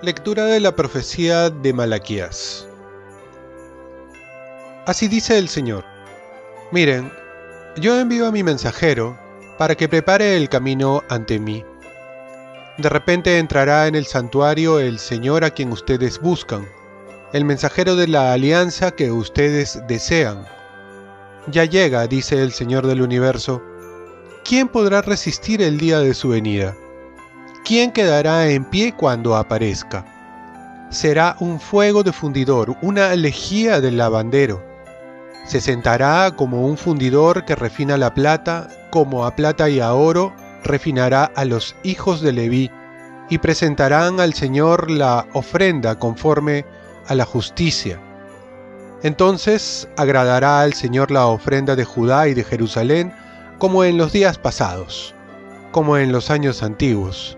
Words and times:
Lectura 0.00 0.44
de 0.44 0.60
la 0.60 0.76
profecía 0.76 1.50
de 1.50 1.72
Malaquías. 1.72 2.68
Así 4.86 5.08
dice 5.08 5.36
el 5.38 5.48
Señor. 5.48 5.84
Miren, 6.70 7.10
yo 7.76 7.98
envío 7.98 8.28
a 8.28 8.30
mi 8.30 8.44
mensajero 8.44 9.18
para 9.58 9.74
que 9.74 9.88
prepare 9.88 10.36
el 10.36 10.48
camino 10.48 11.02
ante 11.08 11.40
mí. 11.40 11.64
De 12.76 12.88
repente 12.88 13.38
entrará 13.38 13.88
en 13.88 13.96
el 13.96 14.06
santuario 14.06 14.78
el 14.78 15.00
Señor 15.00 15.42
a 15.42 15.50
quien 15.50 15.72
ustedes 15.72 16.20
buscan, 16.20 16.68
el 17.32 17.44
mensajero 17.44 17.96
de 17.96 18.06
la 18.06 18.32
alianza 18.32 18.92
que 18.92 19.10
ustedes 19.10 19.80
desean. 19.88 20.46
Ya 21.48 21.64
llega, 21.64 22.06
dice 22.06 22.40
el 22.40 22.52
Señor 22.52 22.86
del 22.86 23.02
universo. 23.02 23.60
¿Quién 24.44 24.68
podrá 24.68 25.02
resistir 25.02 25.60
el 25.60 25.76
día 25.76 25.98
de 25.98 26.14
su 26.14 26.28
venida? 26.28 26.76
¿Quién 27.68 27.92
quedará 27.92 28.48
en 28.48 28.64
pie 28.64 28.94
cuando 28.94 29.36
aparezca? 29.36 30.02
Será 30.88 31.36
un 31.38 31.60
fuego 31.60 32.02
de 32.02 32.14
fundidor, 32.14 32.78
una 32.80 33.14
lejía 33.14 33.82
del 33.82 33.98
lavandero. 33.98 34.64
Se 35.44 35.60
sentará 35.60 36.30
como 36.34 36.66
un 36.66 36.78
fundidor 36.78 37.44
que 37.44 37.54
refina 37.54 37.98
la 37.98 38.14
plata, 38.14 38.68
como 38.88 39.26
a 39.26 39.36
plata 39.36 39.68
y 39.68 39.80
a 39.80 39.92
oro 39.92 40.32
refinará 40.64 41.30
a 41.36 41.44
los 41.44 41.76
hijos 41.82 42.22
de 42.22 42.32
Leví, 42.32 42.70
y 43.28 43.36
presentarán 43.36 44.18
al 44.18 44.32
Señor 44.32 44.90
la 44.90 45.26
ofrenda 45.34 45.98
conforme 45.98 46.64
a 47.06 47.14
la 47.14 47.26
justicia. 47.26 48.00
Entonces 49.02 49.90
agradará 49.98 50.62
al 50.62 50.72
Señor 50.72 51.10
la 51.10 51.26
ofrenda 51.26 51.76
de 51.76 51.84
Judá 51.84 52.28
y 52.28 52.32
de 52.32 52.44
Jerusalén, 52.44 53.12
como 53.58 53.84
en 53.84 53.98
los 53.98 54.10
días 54.10 54.38
pasados, 54.38 55.14
como 55.70 55.98
en 55.98 56.12
los 56.12 56.30
años 56.30 56.62
antiguos 56.62 57.37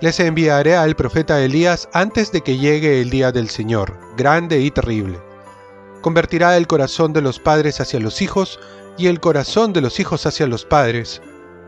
les 0.00 0.20
enviaré 0.20 0.76
al 0.76 0.94
profeta 0.94 1.40
Elías 1.40 1.88
antes 1.92 2.30
de 2.30 2.42
que 2.42 2.56
llegue 2.56 3.00
el 3.00 3.10
día 3.10 3.32
del 3.32 3.48
Señor, 3.48 3.98
grande 4.16 4.60
y 4.60 4.70
terrible. 4.70 5.20
Convertirá 6.02 6.56
el 6.56 6.68
corazón 6.68 7.12
de 7.12 7.20
los 7.20 7.40
padres 7.40 7.80
hacia 7.80 7.98
los 7.98 8.22
hijos 8.22 8.60
y 8.96 9.08
el 9.08 9.20
corazón 9.20 9.72
de 9.72 9.80
los 9.80 9.98
hijos 9.98 10.24
hacia 10.26 10.46
los 10.46 10.64
padres, 10.64 11.20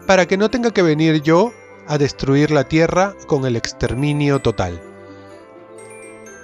para 0.06 0.27
que 0.27 0.36
no 0.36 0.48
tenga 0.48 0.70
que 0.70 0.83
venir 0.83 1.23
yo 1.23 1.53
a 1.89 1.98
destruir 1.98 2.53
la 2.53 2.64
tierra 2.64 3.14
con 3.27 3.47
el 3.47 3.56
exterminio 3.56 4.39
total. 4.39 4.81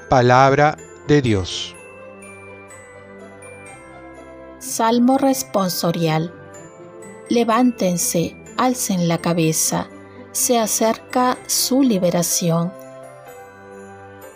Palabra 0.08 0.76
de 1.06 1.22
Dios. 1.22 1.76
Salmo 4.58 5.18
responsorial. 5.18 6.34
Levántense, 7.28 8.36
alcen 8.56 9.06
la 9.06 9.18
cabeza 9.18 9.88
se 10.36 10.58
acerca 10.58 11.38
su 11.46 11.82
liberación. 11.82 12.70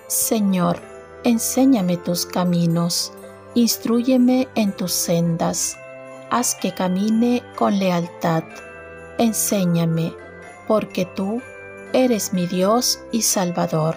Señor, 0.06 0.80
enséñame 1.24 1.98
tus 1.98 2.24
caminos, 2.24 3.12
instruyeme 3.54 4.48
en 4.54 4.72
tus 4.72 4.92
sendas, 4.92 5.76
haz 6.30 6.54
que 6.54 6.72
camine 6.72 7.42
con 7.54 7.78
lealtad. 7.78 8.44
Enséñame, 9.18 10.14
porque 10.66 11.04
tú 11.04 11.42
eres 11.92 12.32
mi 12.32 12.46
Dios 12.46 12.98
y 13.12 13.20
Salvador. 13.20 13.94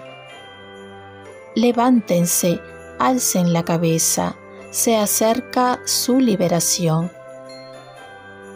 Levántense, 1.56 2.60
alcen 3.00 3.54
la 3.54 3.64
cabeza, 3.64 4.36
se 4.72 4.98
acerca 4.98 5.80
su 5.86 6.20
liberación. 6.20 7.10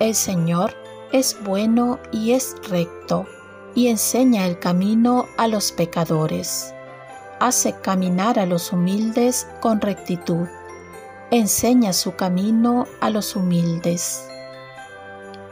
El 0.02 0.16
Señor 0.16 0.76
es 1.14 1.42
bueno 1.46 1.98
y 2.12 2.34
es 2.34 2.54
recto 2.70 3.26
y 3.78 3.90
enseña 3.90 4.48
el 4.48 4.58
camino 4.58 5.28
a 5.38 5.48
los 5.48 5.72
pecadores. 5.72 6.74
Hace 7.40 7.74
caminar 7.74 8.40
a 8.40 8.48
los 8.48 8.74
humildes 8.74 9.48
con 9.60 9.80
rectitud. 9.82 10.48
Enseña 11.30 11.94
su 11.94 12.16
camino 12.16 12.88
a 13.02 13.12
los 13.12 13.36
humildes. 13.36 14.28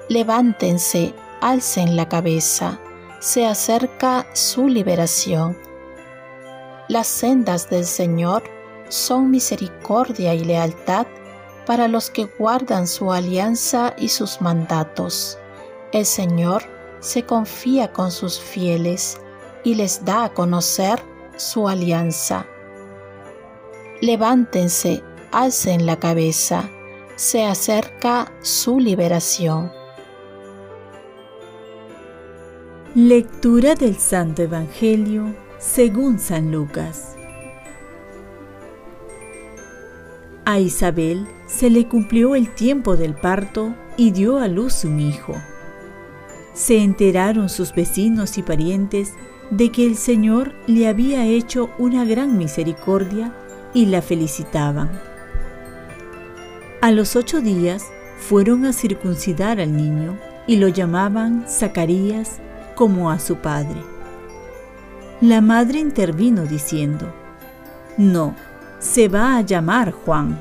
Levántense, 0.09 1.13
alcen 1.39 1.95
la 1.95 2.09
cabeza, 2.09 2.79
se 3.19 3.45
acerca 3.45 4.25
su 4.33 4.69
liberación. 4.69 5.55
Las 6.87 7.05
sendas 7.05 7.69
del 7.69 7.85
Señor 7.85 8.41
son 8.89 9.29
misericordia 9.29 10.33
y 10.33 10.43
lealtad 10.43 11.05
para 11.67 11.87
los 11.87 12.09
que 12.09 12.25
guardan 12.25 12.87
su 12.87 13.13
alianza 13.13 13.93
y 13.99 14.09
sus 14.09 14.41
mandatos. 14.41 15.37
El 15.91 16.07
Señor 16.07 16.74
se 17.05 17.23
confía 17.23 17.93
con 17.93 18.09
sus 18.09 18.39
fieles 18.39 19.21
y 19.63 19.75
les 19.75 20.03
da 20.03 20.25
a 20.25 20.33
conocer 20.33 20.99
su 21.37 21.69
alianza. 21.69 22.47
Levántense, 24.01 25.03
alcen 25.31 25.85
la 25.85 25.99
cabeza, 25.99 26.67
se 27.15 27.45
acerca 27.45 28.31
su 28.41 28.79
liberación. 28.79 29.71
Lectura 32.95 33.75
del 33.75 33.97
Santo 33.97 34.41
Evangelio 34.41 35.35
según 35.59 36.17
San 36.17 36.51
Lucas. 36.51 37.15
A 40.45 40.59
Isabel 40.59 41.27
se 41.45 41.69
le 41.69 41.87
cumplió 41.87 42.33
el 42.33 42.53
tiempo 42.55 42.97
del 42.97 43.13
parto 43.13 43.75
y 43.95 44.09
dio 44.09 44.39
a 44.39 44.47
luz 44.47 44.83
un 44.85 44.99
hijo 44.99 45.35
se 46.55 46.77
enteraron 46.77 47.49
sus 47.49 47.75
vecinos 47.75 48.39
y 48.39 48.43
parientes 48.43 49.13
de 49.51 49.71
que 49.71 49.85
el 49.85 49.95
Señor 49.95 50.53
le 50.65 50.87
había 50.87 51.25
hecho 51.25 51.69
una 51.77 52.05
gran 52.05 52.37
misericordia 52.37 53.33
y 53.73 53.85
la 53.85 54.01
felicitaban. 54.01 54.89
A 56.81 56.91
los 56.91 57.15
ocho 57.15 57.41
días 57.41 57.85
fueron 58.17 58.65
a 58.65 58.73
circuncidar 58.73 59.59
al 59.59 59.75
niño 59.75 60.17
y 60.47 60.55
lo 60.55 60.69
llamaban 60.69 61.45
Zacarías 61.47 62.39
como 62.75 63.11
a 63.11 63.19
su 63.19 63.35
padre. 63.37 63.81
La 65.21 65.41
madre 65.41 65.79
intervino 65.79 66.45
diciendo, 66.45 67.13
No, 67.97 68.35
se 68.79 69.07
va 69.07 69.37
a 69.37 69.41
llamar 69.41 69.91
Juan. 69.91 70.39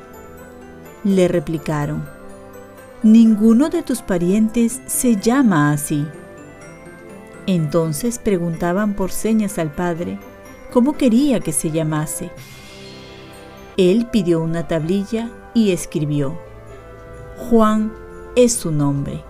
Le 1.03 1.27
replicaron, 1.27 2.14
ninguno 3.05 3.69
de 3.69 3.83
tus 3.83 4.01
parientes 4.01 4.81
se 4.87 5.15
llama 5.15 5.71
así. 5.71 6.07
Entonces 7.45 8.17
preguntaban 8.17 8.95
por 8.95 9.11
señas 9.11 9.59
al 9.59 9.71
padre 9.71 10.17
cómo 10.73 10.93
quería 10.93 11.39
que 11.39 11.51
se 11.51 11.69
llamase. 11.69 12.31
Él 13.77 14.07
pidió 14.11 14.41
una 14.41 14.67
tablilla 14.67 15.29
y 15.53 15.71
escribió, 15.71 16.35
Juan 17.37 17.93
es 18.35 18.53
su 18.53 18.71
nombre. 18.71 19.23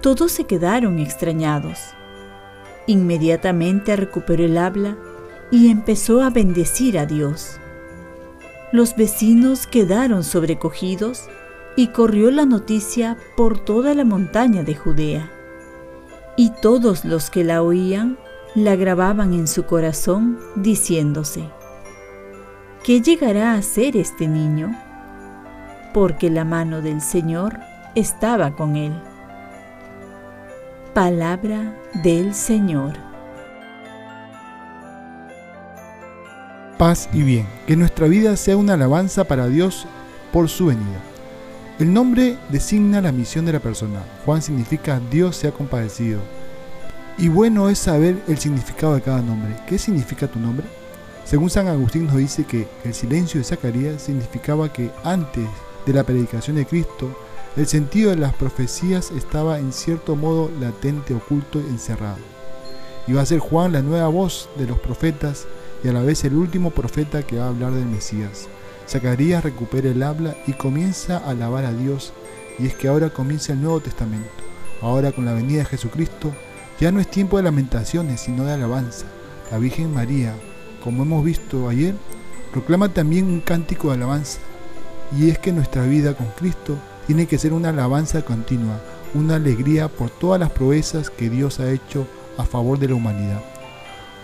Todos 0.00 0.32
se 0.32 0.44
quedaron 0.44 0.98
extrañados. 0.98 1.78
Inmediatamente 2.88 3.94
recuperó 3.94 4.44
el 4.44 4.58
habla 4.58 4.96
y 5.52 5.70
empezó 5.70 6.22
a 6.22 6.30
bendecir 6.30 6.98
a 6.98 7.06
Dios. 7.06 7.60
Los 8.72 8.96
vecinos 8.96 9.68
quedaron 9.68 10.24
sobrecogidos 10.24 11.28
y 11.76 11.88
corrió 11.88 12.30
la 12.30 12.46
noticia 12.46 13.18
por 13.36 13.58
toda 13.58 13.94
la 13.94 14.04
montaña 14.04 14.62
de 14.62 14.74
Judea. 14.74 15.30
Y 16.36 16.50
todos 16.62 17.04
los 17.04 17.30
que 17.30 17.44
la 17.44 17.62
oían 17.62 18.18
la 18.54 18.74
grababan 18.74 19.34
en 19.34 19.46
su 19.46 19.66
corazón, 19.66 20.38
diciéndose, 20.56 21.44
¿qué 22.82 23.02
llegará 23.02 23.52
a 23.52 23.62
ser 23.62 23.96
este 23.96 24.26
niño? 24.26 24.74
Porque 25.92 26.30
la 26.30 26.44
mano 26.44 26.80
del 26.80 27.02
Señor 27.02 27.58
estaba 27.94 28.52
con 28.52 28.76
él. 28.76 28.94
Palabra 30.94 31.76
del 32.02 32.34
Señor. 32.34 32.94
Paz 36.78 37.08
y 37.12 37.22
bien, 37.22 37.46
que 37.66 37.76
nuestra 37.76 38.06
vida 38.06 38.36
sea 38.36 38.56
una 38.56 38.74
alabanza 38.74 39.24
para 39.24 39.48
Dios 39.48 39.86
por 40.32 40.48
su 40.48 40.66
venida. 40.66 41.15
El 41.78 41.92
nombre 41.92 42.38
designa 42.48 43.02
la 43.02 43.12
misión 43.12 43.44
de 43.44 43.52
la 43.52 43.60
persona. 43.60 44.02
Juan 44.24 44.40
significa 44.40 44.98
Dios 45.10 45.36
se 45.36 45.46
ha 45.46 45.52
compadecido. 45.52 46.20
Y 47.18 47.28
bueno 47.28 47.68
es 47.68 47.78
saber 47.78 48.22
el 48.28 48.38
significado 48.38 48.94
de 48.94 49.02
cada 49.02 49.20
nombre. 49.20 49.54
¿Qué 49.68 49.76
significa 49.76 50.26
tu 50.26 50.40
nombre? 50.40 50.64
Según 51.26 51.50
San 51.50 51.68
Agustín 51.68 52.06
nos 52.06 52.16
dice 52.16 52.44
que 52.44 52.66
el 52.82 52.94
silencio 52.94 53.38
de 53.38 53.44
Zacarías 53.44 54.00
significaba 54.00 54.72
que 54.72 54.90
antes 55.04 55.46
de 55.84 55.92
la 55.92 56.02
predicación 56.02 56.56
de 56.56 56.64
Cristo, 56.64 57.14
el 57.58 57.66
sentido 57.66 58.08
de 58.08 58.16
las 58.16 58.34
profecías 58.34 59.10
estaba 59.10 59.58
en 59.58 59.70
cierto 59.70 60.16
modo 60.16 60.50
latente, 60.58 61.12
oculto 61.12 61.60
y 61.60 61.68
encerrado. 61.68 62.24
Iba 63.06 63.20
a 63.20 63.26
ser 63.26 63.40
Juan 63.40 63.72
la 63.72 63.82
nueva 63.82 64.08
voz 64.08 64.48
de 64.56 64.66
los 64.66 64.78
profetas 64.78 65.46
y 65.84 65.88
a 65.88 65.92
la 65.92 66.00
vez 66.00 66.24
el 66.24 66.36
último 66.36 66.70
profeta 66.70 67.22
que 67.22 67.36
va 67.36 67.44
a 67.44 67.48
hablar 67.48 67.72
del 67.72 67.84
Mesías. 67.84 68.48
Zacarías 68.88 69.42
recupera 69.42 69.90
el 69.90 70.02
habla 70.02 70.36
y 70.46 70.52
comienza 70.52 71.18
a 71.18 71.30
alabar 71.30 71.64
a 71.64 71.72
Dios, 71.72 72.12
y 72.58 72.66
es 72.66 72.74
que 72.74 72.88
ahora 72.88 73.10
comienza 73.10 73.52
el 73.52 73.60
Nuevo 73.60 73.80
Testamento. 73.80 74.28
Ahora 74.80 75.12
con 75.12 75.24
la 75.24 75.32
venida 75.32 75.58
de 75.60 75.64
Jesucristo 75.64 76.32
ya 76.78 76.92
no 76.92 77.00
es 77.00 77.10
tiempo 77.10 77.36
de 77.36 77.42
lamentaciones, 77.42 78.20
sino 78.20 78.44
de 78.44 78.52
alabanza. 78.52 79.06
la 79.50 79.58
Virgen 79.58 79.92
María, 79.94 80.34
como 80.82 81.02
hemos 81.02 81.24
visto 81.24 81.68
ayer, 81.68 81.94
proclama 82.52 82.88
también 82.88 83.26
un 83.26 83.40
cántico 83.40 83.88
de 83.88 83.94
alabanza, 83.94 84.38
y 85.16 85.30
es 85.30 85.38
que 85.38 85.52
nuestra 85.52 85.82
vida 85.84 86.14
con 86.14 86.26
Cristo 86.38 86.76
tiene 87.06 87.26
que 87.26 87.38
ser 87.38 87.52
una 87.52 87.70
alabanza 87.70 88.22
continua, 88.22 88.80
una 89.14 89.36
alegría 89.36 89.88
por 89.88 90.10
todas 90.10 90.40
las 90.40 90.50
proezas 90.50 91.10
que 91.10 91.30
Dios 91.30 91.60
ha 91.60 91.70
hecho 91.70 92.06
a 92.36 92.44
favor 92.44 92.78
de 92.78 92.88
la 92.88 92.94
humanidad. 92.94 93.42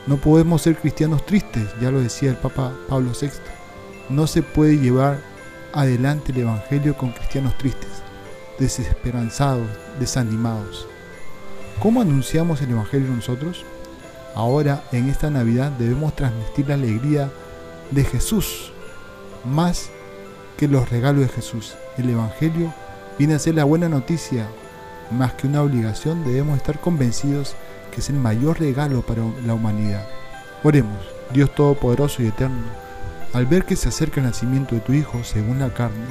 No 0.07 0.17
podemos 0.17 0.63
ser 0.63 0.77
cristianos 0.77 1.25
tristes, 1.25 1.69
ya 1.81 1.91
lo 1.91 2.01
decía 2.01 2.31
el 2.31 2.37
Papa 2.37 2.75
Pablo 2.89 3.13
VI. 3.19 3.29
No 4.09 4.27
se 4.27 4.43
puede 4.43 4.79
llevar 4.79 5.21
adelante 5.73 6.33
el 6.33 6.41
Evangelio 6.41 6.97
con 6.97 7.13
cristianos 7.13 7.57
tristes, 7.59 7.91
desesperanzados, 8.59 9.69
desanimados. 9.99 10.87
¿Cómo 11.81 12.01
anunciamos 12.01 12.61
el 12.63 12.71
Evangelio 12.71 13.09
nosotros? 13.09 13.65
Ahora, 14.35 14.85
en 14.93 15.09
esta 15.09 15.31
Navidad, 15.31 15.73
debemos 15.73 16.15
transmitir 16.15 16.69
la 16.69 16.75
alegría 16.75 17.31
de 17.91 18.05
Jesús, 18.05 18.73
más 19.45 19.91
que 20.57 20.69
los 20.69 20.89
regalos 20.89 21.23
de 21.23 21.29
Jesús. 21.29 21.75
El 21.99 22.11
Evangelio 22.11 22.73
viene 23.19 23.35
a 23.35 23.39
ser 23.39 23.55
la 23.55 23.65
buena 23.65 23.89
noticia, 23.89 24.49
más 25.11 25.35
que 25.35 25.47
una 25.47 25.63
obligación, 25.63 26.25
debemos 26.25 26.57
estar 26.57 26.81
convencidos 26.81 27.55
que 27.93 28.01
es 28.01 28.09
el 28.09 28.17
mayor 28.17 28.59
regalo 28.59 29.03
para 29.03 29.23
la 29.47 29.55
humanidad. 29.55 30.07
Oremos, 30.65 30.99
Dios 31.33 31.55
Todopoderoso 31.55 32.23
y 32.23 32.29
Eterno, 32.29 32.63
al 33.33 33.47
ver 33.47 33.65
que 33.65 33.77
se 33.77 33.89
acerca 33.89 34.21
el 34.21 34.27
nacimiento 34.27 34.75
de 34.75 34.81
tu 34.81 34.93
Hijo 34.93 35.25
según 35.25 35.59
la 35.59 35.73
carne, 35.73 36.07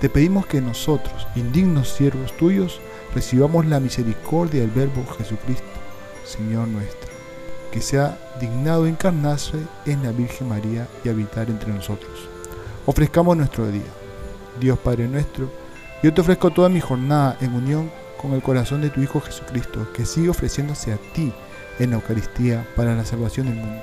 te 0.00 0.10
pedimos 0.10 0.46
que 0.46 0.60
nosotros, 0.60 1.26
indignos 1.36 1.88
siervos 1.88 2.36
tuyos, 2.36 2.80
recibamos 3.14 3.66
la 3.66 3.80
misericordia 3.80 4.60
del 4.60 4.70
Verbo 4.70 5.06
Jesucristo, 5.16 5.64
Señor 6.24 6.68
nuestro, 6.68 7.10
que 7.70 7.80
sea 7.80 8.18
dignado 8.40 8.86
encarnarse 8.86 9.58
en 9.86 10.02
la 10.02 10.12
Virgen 10.12 10.48
María 10.48 10.86
y 11.04 11.08
habitar 11.08 11.48
entre 11.48 11.72
nosotros. 11.72 12.28
Ofrezcamos 12.84 13.36
nuestro 13.36 13.70
día. 13.70 13.82
Dios 14.60 14.78
Padre 14.78 15.08
nuestro, 15.08 15.50
yo 16.02 16.12
te 16.12 16.20
ofrezco 16.20 16.50
toda 16.50 16.68
mi 16.68 16.80
jornada 16.80 17.36
en 17.40 17.54
unión 17.54 17.90
con 18.20 18.32
el 18.32 18.42
corazón 18.42 18.82
de 18.82 18.90
tu 18.90 19.00
Hijo 19.00 19.20
Jesucristo, 19.20 19.90
que 19.92 20.04
sigue 20.04 20.28
ofreciéndose 20.28 20.92
a 20.92 20.98
ti 21.14 21.32
en 21.78 21.90
la 21.90 21.96
Eucaristía 21.96 22.66
para 22.74 22.94
la 22.94 23.04
salvación 23.04 23.46
del 23.46 23.56
mundo. 23.56 23.82